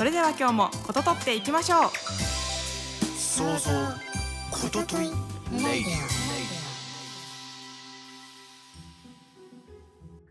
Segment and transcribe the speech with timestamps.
[0.00, 1.90] それでは今日もこととっていきましょう。
[3.18, 3.70] 想像
[4.50, 5.10] こととい
[5.62, 5.92] レイディ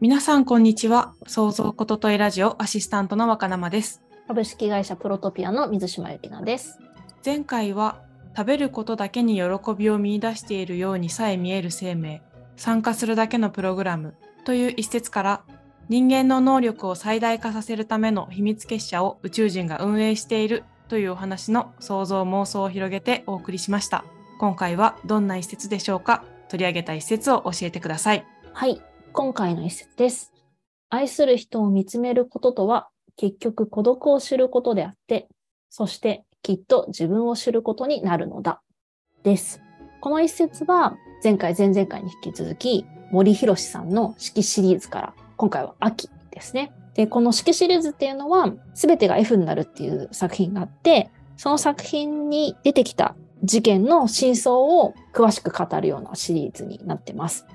[0.01, 1.13] 皆さんこんにちは。
[1.27, 4.01] 創造ことといラジオアシスタントの若生です。
[4.27, 6.79] 株式会社プロトピアの水島由紀奈です。
[7.23, 8.01] 前回は
[8.35, 9.43] 食べることだけに喜
[9.77, 12.23] びを見出しているようにさえ見える生命
[12.55, 15.43] 参加するだけのプログラムという一節から
[15.89, 24.05] 人間の能力を最大化させるための秘密結社を宇宙人が運営しているというお話の想像妄想を広げてお送りしました
[24.39, 26.23] 今回はどんな一節でしょうか？
[26.47, 28.81] 取り上げた一節を教えてくださいはい、
[29.13, 30.33] 今回の一節です。
[30.89, 35.27] 愛する人を見つめることとは、結局孤独を知ることであって、
[35.69, 38.61] そしてきっと自分を知ることになるのだ。
[39.23, 39.61] です。
[40.01, 46.73] この一節は、前回、前々回に引き続き、森博さんの式シリーズから、今回は秋ですね。
[46.95, 53.15] で、この式シリーズっていうのは、すべてが F になるっていう作品があって、その作品に出てきた
[53.45, 57.47] 事件の真相を詳しく語るようなシリーズになってます。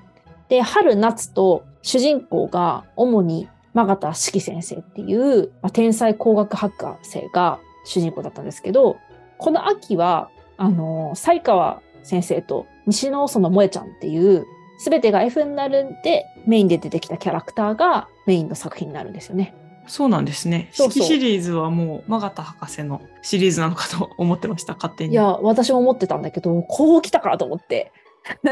[0.49, 8.97] で、春夏と主人公が主に真形式先生っていう、まあ、天才工学博士が主人公だったんですけど、
[9.37, 19.55] この秋は、あの、才川先生と西野園萌ちゃんっていう、すべてが F になるんでメインで出てきたキャラクターがメインの作品になるんですよね。
[19.87, 27.91] そうなんですねそうそう式シリーズはもう真形博士のシリーズなのかと思ってました勝手にいや、私も思ってたんだけど、こう来たかと思って、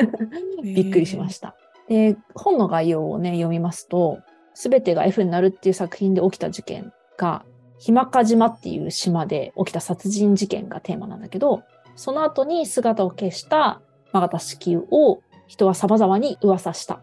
[0.63, 1.55] びっくりしました。
[1.89, 4.19] で、本の概要をね、読みますと、
[4.53, 7.44] すべてが F になるっていう作品で起きた事件が、
[7.79, 11.63] ひまか島っていう島で起きた殺人事件がテーマなんだけど、
[11.95, 13.81] その後に姿を消した
[14.12, 15.22] 真形式を
[15.53, 17.00] 人は様々に噂した。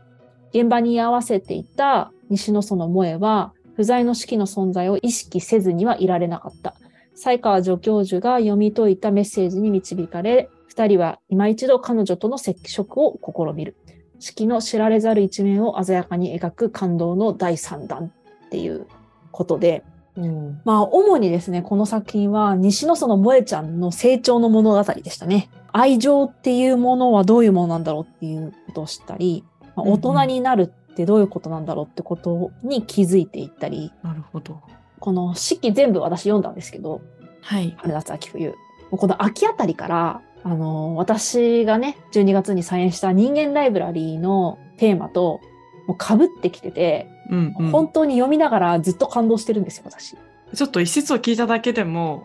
[0.53, 6.75] 現場に居合わせていた西野園萌は、不在の式の存在を意識せずにはいられなかった。
[7.15, 13.77] 才川助教授が読み解いたメッセージに導かれ、二人は今一度彼女との接触を試みる。
[14.19, 18.12] 式の知られざる一面を鮮やかに描く感動の第三弾
[18.47, 18.87] っていう
[19.31, 19.84] ことで、
[20.16, 25.50] うんまあ主にですね、この作品は西野園萌ちゃんの成長の物語でしたね。
[25.72, 29.44] 愛情っていうものはどういうものなんだろうっていうことを知ったり、
[29.76, 34.60] まあうんうん大人になるってどういうことなんだろうってことに気づいていったり、なるほど
[34.98, 37.00] この式全部私読んだんですけど、
[37.41, 38.54] はい春夏秋冬。
[38.91, 45.41] この秋あたりから、あのー私がね、12月に再演した人間ライブラリーのテーマと、
[45.86, 50.16] もう被ってきてて、うんうん本当に読みながらずっと感動してるんですよ、私。
[50.54, 52.25] ちょっと一節を聞いただけでも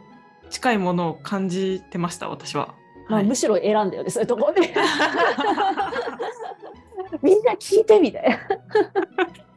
[0.49, 2.73] 近いものを感じてました私は。
[3.07, 4.61] まあ、はいむしろ選んだよね、そういうところで。
[7.21, 8.37] みんな聞いてみたいな。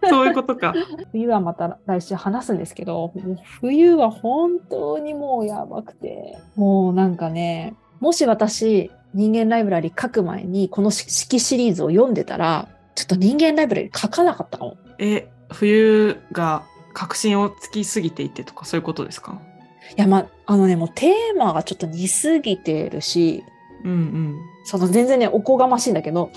[0.11, 0.75] そういうことか。
[1.13, 3.13] 冬はまた来週話すんですけど、
[3.61, 14.77] 冬は本当にもうやばくて、もうなんかね、もし私、人間ライブラリ書く前にこの式シリーズを読んでたら、ちょっと人間ライブラリ書かなかったかも。
[14.99, 16.63] え冬が
[16.95, 19.33] 確信をつきすぎていてとかそういうことですか？
[19.33, 19.37] い
[19.97, 23.45] や、まあ、あのね、もうテーマがちょっと似すぎてるし、
[23.85, 24.39] うんうん。
[24.65, 26.31] その全然ね、おこがましいんだけど、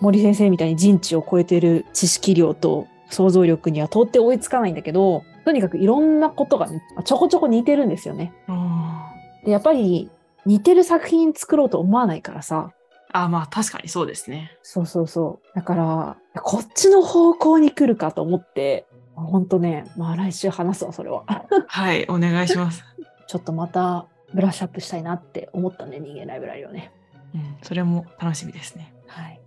[0.00, 8.32] 森先生みたいに人知を超えてる知識量と想像力には到底追いつかないんだけど、とにかくいろんなことがね、ちょこちょこ似てるんですよね。
[8.48, 9.12] あ
[9.44, 10.10] で、やっぱり
[10.44, 12.72] 似てる作品作ろうと思わないからさ。
[12.72, 12.78] ー
[13.10, 14.52] あまあ確かにそうですね。
[14.62, 15.56] そうそうそう。
[15.56, 21.24] だから、こっちの方向に来るかと思って、ほんとね、まあ来週話すわ、それは。
[21.66, 22.84] はいお願いします。
[23.28, 26.90] ちょっとまたブラッシュアップしたいなって思ったね、人間ライブラリをね。
[27.34, 28.94] うんそれも楽しみですね。
[29.06, 29.40] はい。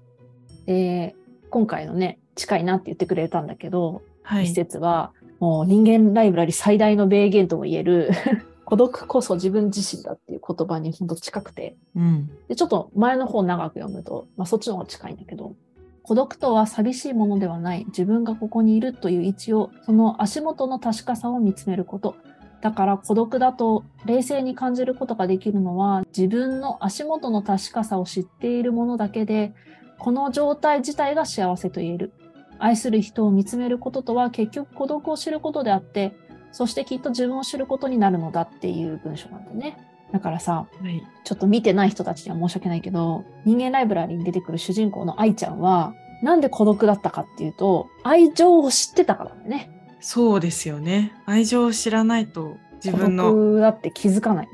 [0.67, 1.15] で、
[1.50, 4.45] 今回のね、近いなって言ってくれたんだけど、はい。
[4.45, 8.11] 一節は、もう人間ライブラリ最大の名言とも言える、
[8.65, 15.55] 孤独こそ自分自身だっていう言葉にほんと近くて、うんで、ちょっと前の方長く読むと、まあそっちの方が近いんだけど、
[16.03, 22.15] 孤独とは寂しいものではない、自分がここにいるという位置を、その足元の確かさを見つめること。
[22.61, 29.53] だから孤独だと冷静に感じることができるのは、自分の足元の確かさを知っているものだけで、
[29.97, 32.13] この状態自体が幸せと言える。
[32.59, 36.13] 愛する人を見つめることとは結局孤独を知ることであって、
[36.51, 39.77] そしてきっと自分を知ることになるのだっていう文章なんだね。
[40.11, 41.01] だからさ、はい。
[41.23, 49.80] ちょっと見てない人たちには申し訳ないけど、人間ライブラリに出てくる主人公の愛ちゃんは、なんで孤独だったかっていうと、愛情を知ってたからだよね。
[50.01, 51.13] そうですよね。
[51.25, 53.24] 愛情を知らないと自孤分の。
[53.31, 54.48] 独だって気づかない。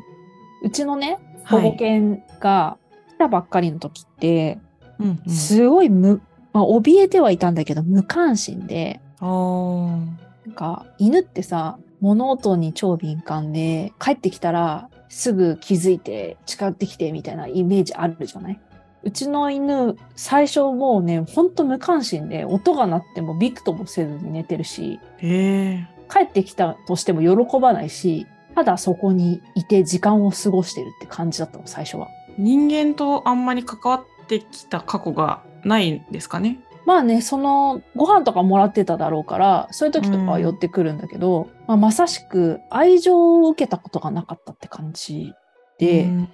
[0.64, 1.78] うちのね、保護はい。
[1.78, 2.78] 犬が
[3.10, 4.60] 来たばっかりの時って、
[5.00, 5.34] うんうん。
[5.34, 6.22] すごい無、
[6.54, 10.18] まあ、怯えてはいたんだけど、無関心で、なん
[10.56, 18.60] か、犬ってさ、物音に超敏感で、帰ってきたらすぐ気づいて近寄ってきてみたいなイメージあるじゃない？
[19.04, 25.88] うちの犬、最初もうね、ほんと無関心で、音が鳴ってもびくともせずに寝てるし、へえ。
[26.10, 32.08] 帰ってきたとしても喜ばないし、ただそこにいて時間を過ごしてるって感じだったの、最初は。
[32.38, 36.60] 人間とあんまり関わってきた過去がないんですかね？
[36.86, 45.34] まあね、その、ご飯とかもらってただろうから、そういう時とかは寄ってくるんだけど、まあ、まさしく愛情を受けたことがなかったって感じで、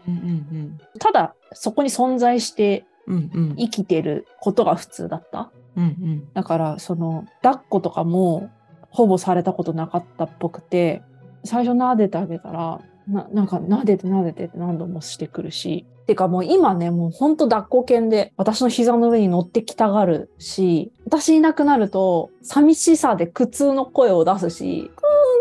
[0.07, 5.51] うんうんただそこに存在して生きてることが普通だった。
[5.75, 6.33] うんうん。
[6.33, 8.49] だから、その、抱っことかも
[8.89, 11.01] ほぼされたことなかったっぽくて、
[11.43, 24.91] 最初撫でてあげたら、ななんか撫でて撫でてって何度もしてくるし、てかもう今ね、もうほんと抱っこ犬で私の膝の上に乗ってきたがるし、私いなくなると寂しさで苦痛の声を出すし、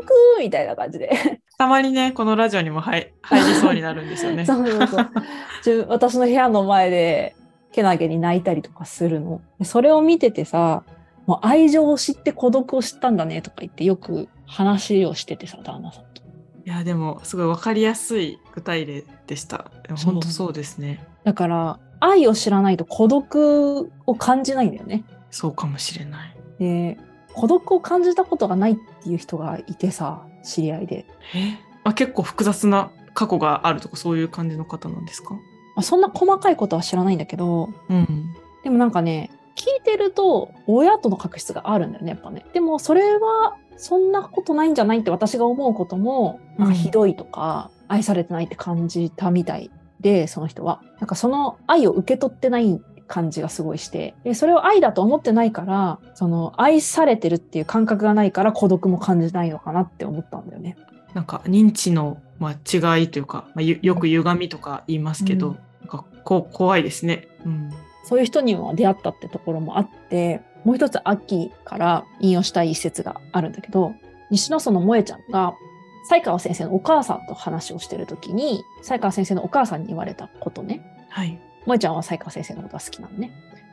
[0.02, 1.10] クみたいな感じで。
[1.58, 4.44] たまにねこのラジオにも入 入りそうになるんですよね。
[4.44, 5.86] そうそうそう。
[5.88, 7.36] 私の部屋の前で
[7.72, 9.40] けなげに泣いたりとかするの。
[9.58, 10.82] でそれを見ててさ、
[11.26, 16.22] もう愛情を知って孤独を知ったんだねとか言ってよく話をしててさ、旦那さんと。
[16.64, 19.70] いやでもすごいわかりやすい具体例でした。
[20.04, 21.04] 本当そうですね。
[21.24, 25.04] だから、愛を知らないと孤独を感じないんだよね。
[25.30, 26.36] そうかもしれない。
[26.58, 26.98] で、
[27.34, 31.06] 孤独を感じたことがないっていう人がいてさ、知り合いで。
[31.34, 31.58] え？
[31.84, 35.34] あ結構複雑な過去があるとかそういう感じの方なんですか？
[35.34, 35.40] ま
[35.76, 38.34] あ、そんな細かいことは知らないんだけど、うん。
[38.62, 42.44] でもなんかね、聞いてると親との確執があるんだよね、やっぱね。
[42.52, 49.70] でもそれはそんなことないんじゃないって私が思うことも、なんかひどいとか、愛されてないって感じたみたい
[50.00, 50.82] で、その人は。
[51.00, 52.80] なんかその愛を受け取ってない
[53.12, 60.78] 感じがすごいして、でそれを愛だと思ってないから、その愛されてるっていう感覚がないから孤独も感じないのかなって思ったんだよね。
[61.12, 67.28] なんか認知の、まあ、違いというか、まあ、ゆよく歪みとか言いますけど、うんなんかこう怖いですね。
[67.44, 67.70] うん。
[68.04, 73.94] そういう人にも出会ったってところもあって、もう一つ秋から引用したい一節があるんだけど、
[74.30, 75.54] 西野園萌ちゃんが、
[76.08, 80.82] 西川先生のお母さんと話をしてるときに、西川先生のお母さんに言われたことね。
[81.10, 81.38] はい。
[81.64, 83.32] 萌ちゃんは西川先生のことが好きなのね。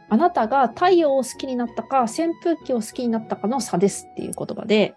[0.10, 4.96] あなたが太陽を好きになったか、扇風機を好きになったかの差ですっていう言葉で、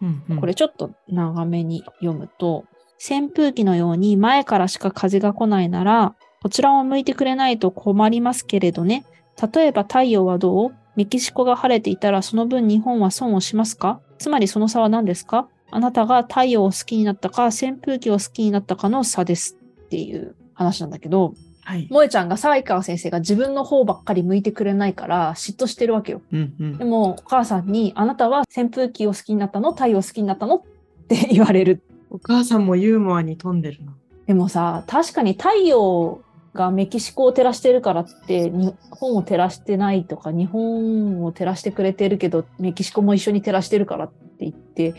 [0.00, 2.64] うんうん、これちょっと長めに読むと、
[2.98, 9.06] 扇風機のように前からしか風が来ないなら、こちらを向いてくれないと困りますけれどね。
[9.54, 10.74] 例えば太陽はどう？
[10.96, 14.00] メキシコが晴れていたらその分日本は損をしますか？
[14.18, 15.48] つまりその差は何ですか？
[15.70, 19.56] あなたが太陽を好きになったか扇風機を好きになったかの差です
[19.86, 21.32] っていう話なんだけど、
[21.72, 21.88] はい。
[21.88, 26.20] 萌ちゃんが西川先生が自分の方ばっかり向いてくれないから嫉妬してるわけよ。
[26.30, 29.72] うんうんでもお母さんにあなたは扇風機を好きになったの？
[29.72, 30.56] 太陽を好きになったの？
[30.56, 30.62] っ
[31.08, 31.82] て言われる。
[32.10, 33.94] お母さんもユーモアに富んでるな。
[34.26, 36.20] でもさ、確かに太陽
[36.52, 44.94] がメキシコを照らしてるからって日本を照らしてないとか日本を照らしてくれてるけどメキシコも一緒に照らしてるからって言って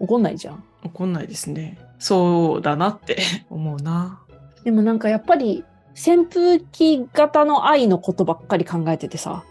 [0.00, 0.64] 怒んないじゃん。
[0.82, 1.78] 怒んないですね。
[2.00, 4.20] そうだなって思うな。
[4.64, 5.64] でもなんかやっぱり
[5.94, 9.44] 扇風機型の愛のことばっかり考えててさ、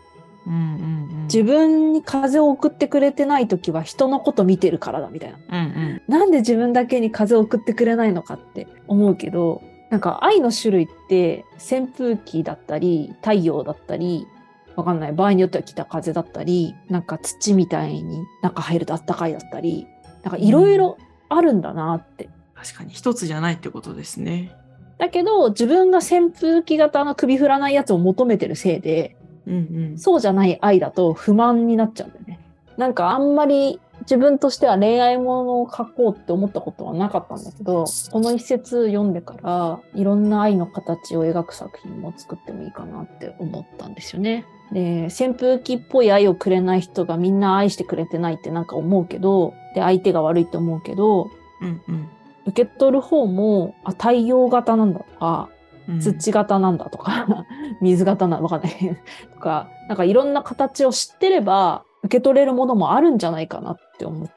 [0.45, 1.23] うんうんうん。
[1.23, 5.37] 自分に風を送ってくれてない時は人のこと見てるからだみたいな。
[5.37, 6.01] うんうん。
[6.07, 14.27] なんで自分だけに風を送ってくれないのかって思うけど、なんか愛の種類って扇風機だったり、太陽だったり、
[14.75, 15.13] わかんない。
[15.13, 19.87] 場合によっては北風だったり、なんか土みたいに中入るとあったかいだったり、
[20.23, 22.29] なんかいろいろあるんだなって。
[22.55, 24.51] 確かに一つじゃないってことですね。
[24.99, 29.15] だけど、自分が扇風機型の首振らないやつを求めてるせいで、
[29.47, 29.57] うんう
[29.93, 29.97] ん。
[29.97, 32.39] そうじゃない愛だと不満になっちゃうんだよね。
[32.77, 44.45] なんかあんまり自分としては恋愛ものを書こうって思ったことはなかったんだけど、この一節読んでからいろんな愛の形を描く作品も作ってもいいかなって思ったんですよね。
[44.71, 51.29] で、扇風機っぽい愛をくれない人がみんな愛してくれてないってなんか思うけど、で、相手が悪いって思うけど、
[51.61, 52.09] うんうん
[52.49, 55.49] 受け取る方も、あ、太陽型なんだとか、
[55.87, 55.99] うん。
[55.99, 57.45] 土型なんだとか、
[57.81, 58.97] 水型なのわかんない
[59.33, 64.29] とか、なんかいろんな形を知ってれば、受け取れるものもあるんじゃないかなって思っ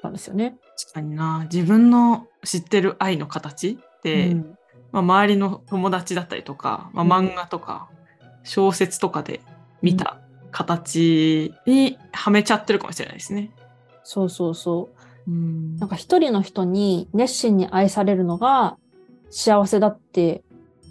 [0.00, 0.58] たんですよね。
[0.78, 1.46] 確かにな。
[1.50, 4.58] 自分の知ってる愛の形て、うん
[4.92, 7.88] まあ、周りの友達だったりとか、まあ、うん漫画とか
[8.42, 9.40] 小説とかで
[9.82, 13.52] 見た形にはめちゃってるかもしれないですね。
[14.02, 14.99] そうそうそう。
[15.30, 18.76] うんなんか一人の人に熱心に愛されるのが
[19.30, 20.42] 幸せだって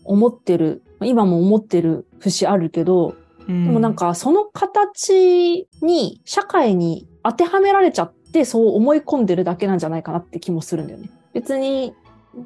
[0.06, 3.16] 思ってる、今も思ってる節あるけど、
[3.48, 11.10] ででもなんかその形に社会に当てはめられちゃってそう思い込んでるだけなんじゃないかなって気もするんだよね。
[11.34, 11.94] 別に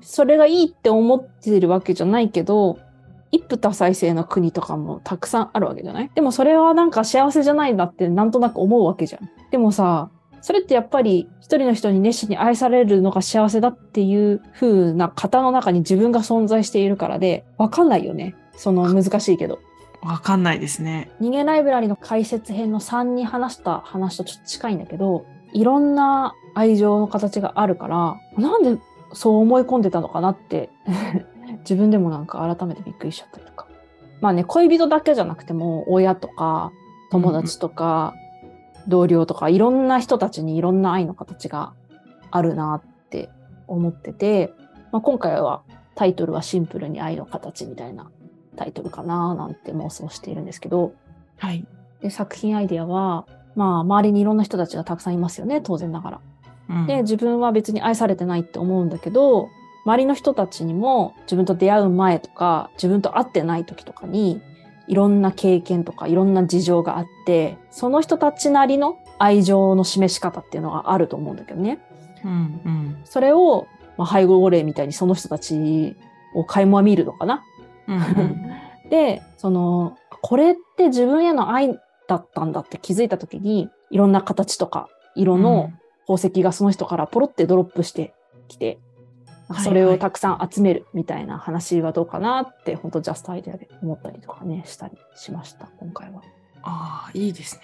[0.02, 2.80] それがいいって思ってるわけじゃないけど、
[3.32, 6.12] 一夫多妻制の国とかもたくさんあるわけじゃない？
[6.16, 9.30] でもそれはなんか幸せじゃないんだってなんとなく思うわけじゃん。
[9.52, 10.10] でもさ、
[10.42, 18.34] それってやっぱり一人の人に熱心に愛されるのが幸せだっていう風な型の中に自分が存在しているからで、わかんないよね。
[18.56, 19.60] その難しいけど。
[20.02, 21.12] わかんないですね。
[21.20, 28.82] 人間ライブラリの解説編の3に話した話とちょっと近いんだけど、いろんな愛情の形があるから、なんで
[29.12, 30.70] そう思い込んでたのかなって、
[31.70, 33.68] 自分でもなんか改めてびっくりしちゃったりとか。
[34.22, 36.72] まあね、恋人だけじゃなくても、親とか、
[37.12, 38.14] 友達とか、
[38.88, 41.74] 同僚とか、いろんな人たちにいろんな愛の形が
[42.32, 43.30] あるなって
[43.68, 44.54] 思ってて、
[44.92, 45.64] まあ、今回は
[45.96, 48.10] タイトルはシンプルに愛の形みたいな
[48.56, 50.94] タイトルかななんて妄想しているんですけど、
[51.38, 51.66] はい。
[52.02, 53.26] で作品アイデアは、
[53.56, 56.22] まあ、周りにいろんな人たちがたくさんいますよね、当然ながら。
[56.70, 59.50] うんで、自分は別に愛されてないって思うんだけど、
[59.86, 64.42] 周りの人たちにも自分と出会う前とか、自分と会ってない時とかに、
[64.88, 71.80] いろんな経験とかいろんな事情があって、その人たちなりの愛情の示し方っていうのがあると思うんだけどね。
[72.24, 72.32] うん
[72.66, 75.96] うんそれを、まあ、背後霊みたいにその人たち
[76.36, 77.44] を垣間見るのかな。
[77.88, 78.04] うんうん
[78.90, 85.72] で、その、これって自分への愛だったんだって気づいた時に、いろんな形とか色の
[86.08, 88.14] 宝石がその人からポロってドロップして
[88.48, 88.80] きて、
[89.64, 96.22] それをたくさん集めるみたいな話はどうかなって、本当ジャストアイデアで思ったりとかね、したりしました、今回は。
[96.64, 97.62] ああ、いいですね。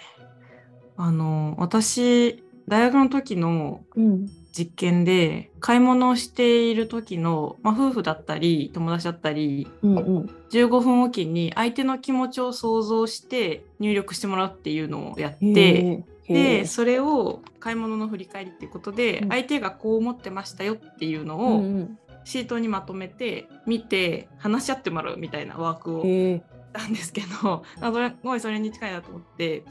[0.96, 4.26] あの、私、大学の時のうん。
[4.52, 10.30] 実験で、買い物をしている時の、まあ、夫婦だったり、友達だったり、うんうん。
[10.50, 16.66] 15分おきに相手の気持ちを想像して入力してもらうっていうのをやって、で、ー。
[16.66, 19.28] それを買い物の振り返りっていうことで、うん。
[19.28, 21.98] 相手がこう思ってましたよっていうのうんをうん。
[22.24, 29.64] シートにまとめて、見て、話し合ってもらうみたいなワークをしたんですけど、あそれすごいそれに近いなと思って、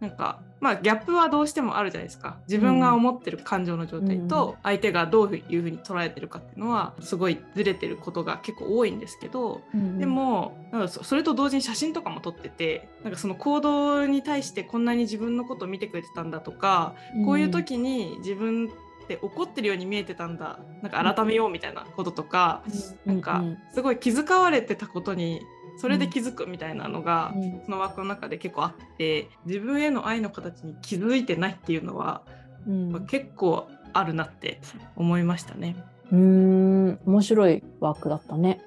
[0.00, 2.36] なんか、まあ、ギャップはどうしてもあるじゃないですか。
[2.48, 18.70] 自分が思ってる感情の状態と、相手がどういうふうに捉えてるかっていうのは、すごいずれてることが結構多いんですけど、うんでもなんかそそれと同時に写真とかも撮っててなんかその行動に対してこんなに自分のことを見てくれてたんだとか、こういう時に自分
[19.04, 20.58] って怒ってるように見えてたんだ。
[20.82, 22.62] なんか改めようみたいなこととか、
[23.06, 25.40] なんかすごい気遣われてたことに
[25.78, 32.22] それで気づくみたいなのが、うんうんその枠の中で結構あって自分への愛の形に気づいてないっていうのは、
[32.66, 34.60] うん結構あるなって
[34.96, 35.76] 思いましたね。
[36.12, 38.60] うーん、面白いワークだったね。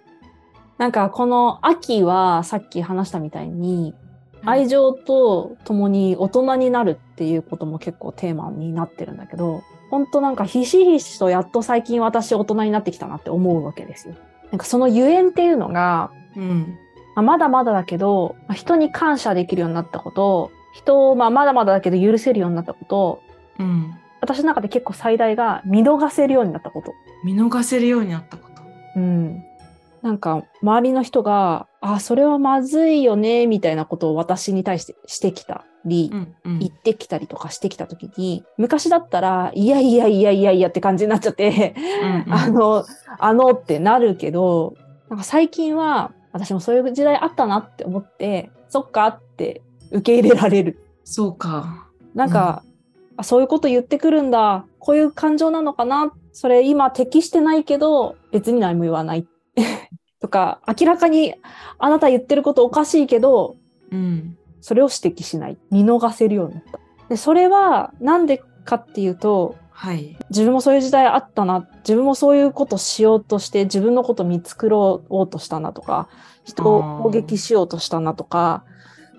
[0.77, 3.93] なんかこの秋はさっき話したみたいに
[4.45, 14.15] 愛情と共に大人になるっていうことも結構テーマになってるんだけど、ほんとなんかひしひしとやっと最近私大人になってきたなって思うわけですよ。
[14.51, 16.77] なんかそのゆえんっていうのが、うん
[17.21, 23.21] まあまだまだだけど、まあ人に感謝できるようになったこと、人をまあまだまだだけど許せるようになったこと、
[23.59, 26.93] うん、私の中で結構最大が見逃せるようになったこと。
[27.23, 28.61] 見逃せるようになったこと。
[28.95, 29.43] うん。
[30.01, 42.85] なんか、周りの人が、あ、それはまずいよね、みたいなことを私に対してしてきたり、うんうん言ってきたりとかしてきたときに、昔だったら、いやいやいやいやいやって感じになっちゃって、うんうんあの、
[43.19, 44.73] あのってなるけど、
[45.09, 50.79] なんか最近は、私もそういう時代あったなって思って、そっかって受け入れられる。
[51.03, 51.87] そうか。
[52.13, 52.63] なんか、
[53.17, 54.65] あそういうこと言ってくるんだ。
[54.79, 56.13] こういう感情なのかな。
[56.31, 59.27] それ今適してないけど、別に何も言わない。
[60.21, 61.35] とか、明らかに
[61.77, 63.55] あなた言ってることおかしいけど、
[63.91, 64.37] うん。
[64.61, 65.57] それを指摘しない。
[65.71, 66.79] 見逃せるようになった。
[67.09, 70.17] で、それはなんでかっていうと、はい。
[70.29, 71.65] 自分もそういう時代あったな。
[71.83, 74.69] 自分もそういうことしようとして、自分のこと見繕
[75.07, 76.09] おうとしたなとか、
[76.43, 78.65] 人を攻撃しようとしたなとか、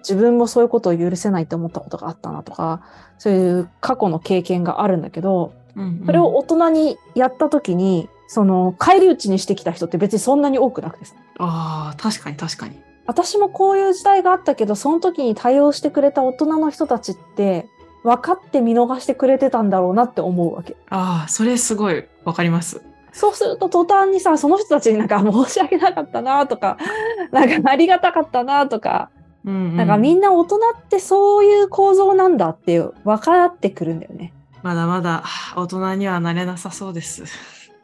[0.00, 2.82] 自分もそういうことを許せないと思ったことがあったなとか、
[3.16, 11.06] そういう過去の経験があるんだけど、うんうんそれを大人にやった時に、その、返り討ちにしてきた人って別にそんなに多くなくて
[11.38, 12.78] あ、確かに確かに。
[13.06, 17.66] 私もこういう時代があったけど、その時に対応してくれた大人の人たちって、
[18.02, 20.76] 分かって見逃してくれてたんだろうなって思うわけ。
[20.88, 22.82] ああ、それすごいわかります。
[23.12, 26.78] そうすると途端にさ、その人たちになんか申し訳なかったなとか、
[27.32, 29.10] なんかありがたかったなとか、
[29.44, 34.34] うんうんなんかみんな大人ってそういう構造なんだって分かってくるんだよね。
[34.62, 35.24] まだまだ
[35.56, 37.24] 大人にはなれなさそうです。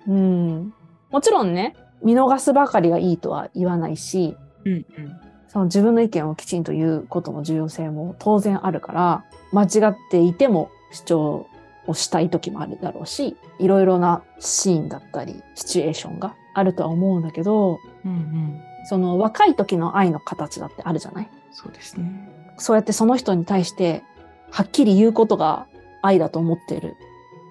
[0.06, 0.74] うん。
[1.10, 5.20] もちろんね、見逃すばかりがいいとは言わないし、うんうん。
[5.48, 11.46] その自分の意見をきちんと言うことの重要性も当然あるから、間違っていても主張
[11.86, 18.60] をしたい時もあるだろうし、いろいろなシーンだったり、シチュエーションがあるとは思うんだけど、うんうん。
[18.88, 21.28] その若い時の愛の形だってあるじゃない？
[21.52, 22.28] そうですね。
[22.58, 24.02] そうやってその人に対して
[24.50, 25.66] はっきり言うことが
[26.02, 26.94] 愛だと思っている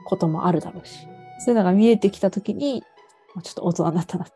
[0.06, 1.08] こともあるだろうし、
[1.40, 2.84] そういうのが見えてきた時に、
[3.34, 4.28] まあちょっと大人になったなっ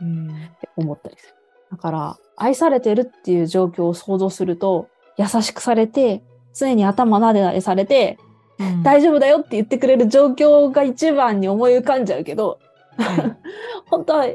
[0.00, 0.28] うん。
[0.60, 1.34] て 思ったりする。
[1.70, 6.22] だから、愛されてるっていう状況を想像すると、優しくされて、
[6.54, 8.18] 常に頭なでなでされて、
[8.58, 12.60] うん大丈夫だよって言ってくれる状況が一番に思い浮かんじゃうけど、
[12.96, 13.36] はい
[13.90, 14.26] 本当は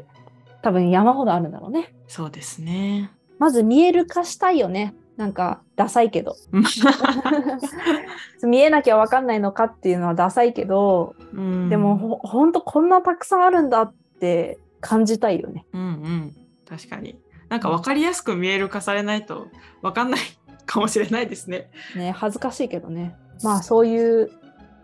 [0.61, 1.93] 多分山ほどあるんだろうね。
[2.07, 3.11] そうですね。
[3.37, 4.93] まず見える化したいよね。
[5.15, 6.35] なんか、ダサいけど。
[8.43, 15.65] 見えなきゃわかんないのかっていうのはダサいけど、うんでもほほんとこんなたくさんあるんだって感じたいよね。
[15.73, 16.35] うんうん。
[16.69, 17.19] 確かに。
[17.49, 19.47] なんか分かりやすく見える化されないと
[19.81, 20.19] 分かんない
[20.65, 21.71] かもしれないですね。
[21.95, 23.15] ね、恥ずかしいけどね。
[23.43, 24.29] まあそういう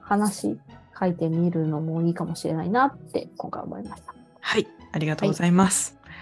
[0.02, 0.58] 話
[1.00, 4.16] 書いてみるのもいいかもしれないなって今回思いました。
[4.40, 4.68] はい。
[4.92, 5.94] ありがとうございます。
[5.94, 6.16] はいはい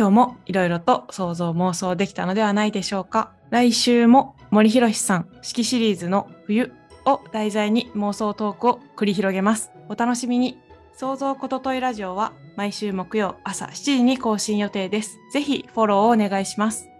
[0.00, 3.32] 今日もいろいろと想像妄想できたのではないでしょうか。
[3.50, 6.72] 来週も森博さん式シリーズの冬
[7.04, 9.72] を題材に妄想トークを繰り広げます。
[9.90, 10.56] お楽しみに。
[11.00, 15.18] 想像ことといラジオは毎週木曜朝7時に更新予定です。
[15.32, 16.90] ぜひフォローをお願いします。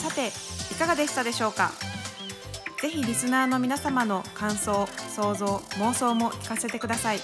[0.00, 0.28] さて、
[0.72, 1.72] いかがでしたでしょうか？
[2.80, 7.18] ぜひリスナーの皆様の感想、想像、妄想も聞かせてください。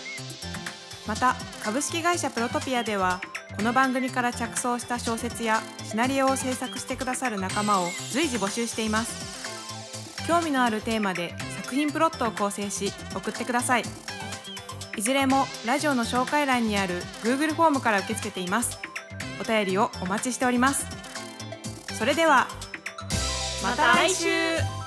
[1.07, 3.21] また株式会社プロトピアでは
[3.57, 11.33] この番組から着想した小説やシナリオを制作してくださる仲間を随時募集しています興味のあるテーマで
[11.63, 13.85] 作品プロットを構成し送ってください
[14.97, 18.79] いずれもラジオの紹介欄にある Google フォームから受け付けています。
[19.41, 20.87] お便りをお待ちしております。
[21.99, 22.49] それでは
[23.63, 24.86] また来週。